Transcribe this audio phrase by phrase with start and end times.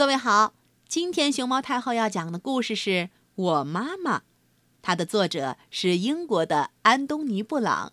[0.00, 0.54] 各位好，
[0.88, 4.22] 今天熊猫太后要讲的故事是我妈妈，
[4.80, 7.92] 它的作者是英国的安东尼·布朗。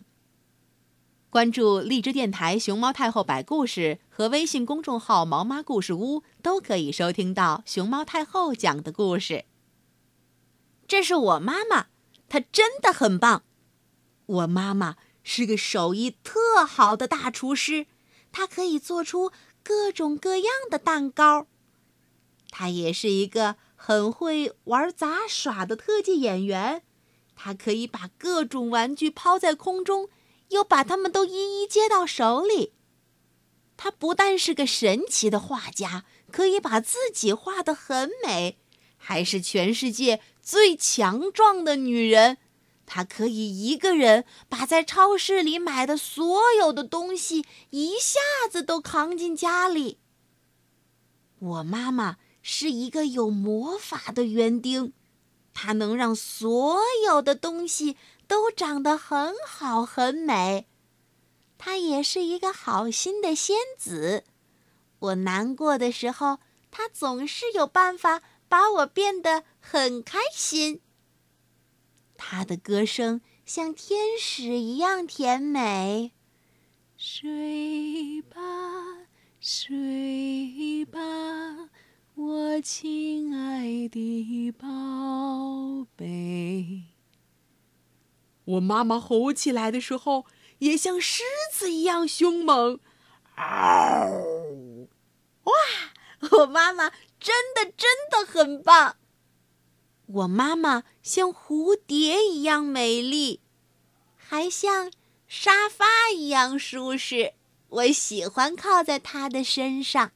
[1.28, 9.44] 关注荔枝电台熊猫太后摆故事和微信公众号“毛妈故事屋”，都可以收听到熊猫太后讲的故事。
[10.86, 11.88] 这是我妈妈，
[12.30, 13.42] 她真的很棒。
[14.24, 17.84] 我妈妈是个手艺特好的大厨师，
[18.32, 19.30] 她可以做出
[19.62, 21.48] 各种各样的蛋糕。
[22.50, 26.82] 她也是一个很会玩杂耍的特技演员，
[27.36, 30.08] 她可以把各种玩具抛在空中，
[30.48, 32.72] 又把它们都一一接到手里。
[33.76, 38.58] 她不但是个神奇的画家，可以把自己画得很美，
[38.96, 42.38] 还是全世界最强壮的女人。
[42.86, 48.18] 她可以一个人把在超市里买的所有的东西一下
[48.50, 49.98] 子都扛进家里。
[51.38, 54.92] 我妈妈是一个有魔法的园丁，
[55.52, 60.66] 她能让所有的东西都长得很好很美。
[61.56, 64.24] 她也是一个好心的仙子，
[65.00, 66.38] 我难过的时候，
[66.70, 70.80] 她总是有办法把我变得很开心。
[72.20, 76.12] 他的歌声像天使一样甜美。
[76.96, 78.40] 睡吧，
[79.40, 80.37] 睡，
[82.70, 86.82] 亲爱的宝贝。
[88.44, 90.26] 我妈妈吼起来的时候，
[90.58, 92.78] 也像狮子一样凶猛。
[93.36, 94.86] 嗷！
[95.44, 95.52] 哇，
[96.40, 98.96] 我妈妈真的真的很棒。
[100.04, 103.40] 我妈妈像蝴蝶一样美丽，
[104.14, 104.92] 还像
[105.26, 107.32] 沙发一样舒适。
[107.70, 110.12] 我喜欢靠在她的身上。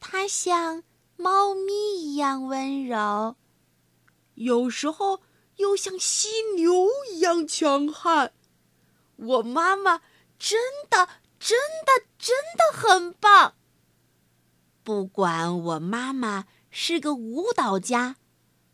[0.00, 0.82] 她像
[1.16, 3.36] 猫咪一样温柔，
[4.34, 5.22] 有时候
[5.56, 8.32] 又像犀牛一样强悍。
[9.16, 10.02] 我妈妈
[10.38, 13.54] 真的、真的、真的很棒。
[14.82, 18.16] 不管我妈妈是个舞蹈家。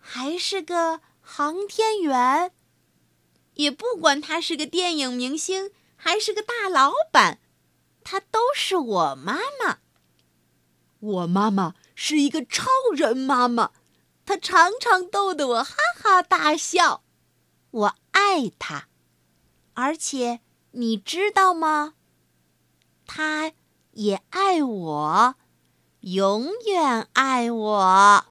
[0.03, 2.53] 还是个航天员，
[3.55, 7.39] 也不管她是个电影明星还是个大老板，
[8.03, 9.81] 她都是我妈妈。
[11.01, 12.65] 我妈妈是一个超
[12.97, 13.73] 人妈妈，
[14.25, 17.03] 她常常逗得我哈哈大笑。
[17.71, 18.87] 我爱她，
[19.75, 20.41] 而且
[20.71, 21.93] 你知道吗？
[23.05, 23.53] 她
[23.93, 25.35] 也爱我，
[26.01, 28.25] 永远爱我。